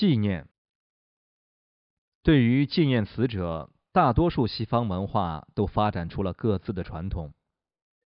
[0.00, 0.48] 纪念
[2.22, 7.34] 对于纪念死者，大多数西方文化都发展出了各自的传统。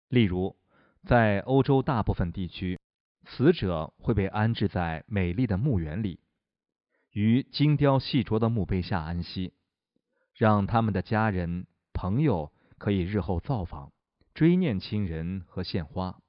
[0.07, 0.57] 例如，
[1.03, 2.79] 在欧洲大部分地区，
[3.27, 6.19] 死者会被安置在美丽的墓园里，
[7.11, 9.53] 于精雕细琢的墓碑下安息，
[10.33, 13.93] 让他们的家人朋友可以日后造访、
[14.33, 16.19] 追念亲人和献花。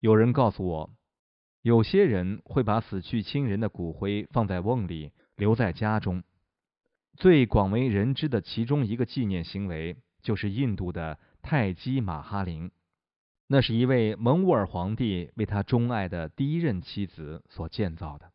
[0.00, 0.90] 有人告诉我。
[1.64, 6.22] 有些人会把死去亲人的骨灰放在瓮里，留在家中。
[7.14, 12.70] 最广为人知的其中一个纪念行为，就是印度的泰姬玛哈陵。
[13.46, 18.30] 那是一位蒙兀尔皇帝为他钟爱的第一任妻子所建造的。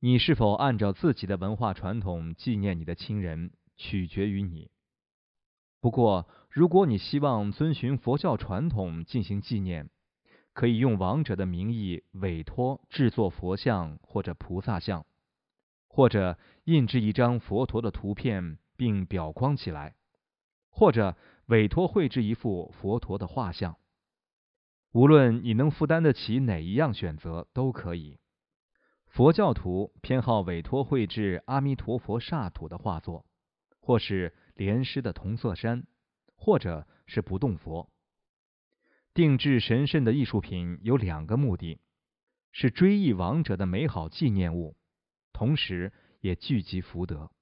[0.00, 4.70] 你是否按照自己的文化传统纪念你的亲人，取决于你。
[5.82, 9.90] 不过，如果你希望遵循佛教传统进行纪念，
[10.58, 15.06] 可以用亡者的名义委托制作佛像或者菩萨像，
[15.86, 19.94] 或者印制一张佛陀的图片并裱框起来，
[20.68, 23.76] 或者委托绘制一幅佛陀的画像。
[24.90, 28.18] 无论你能负担得起哪一样选择都可以。
[29.06, 33.24] 佛教徒偏好委托绘制阿弥陀佛刹土的画作，
[33.78, 35.86] 或是莲师的铜色山，
[36.34, 37.88] 或者是不动佛。
[39.18, 41.80] 定制神圣的艺术品有两个目的：
[42.52, 44.76] 是追忆亡者的美好纪念物，
[45.32, 47.32] 同时也聚集福德。